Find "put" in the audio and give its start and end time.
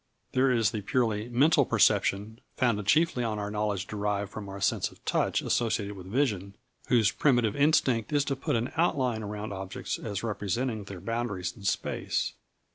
8.35-8.55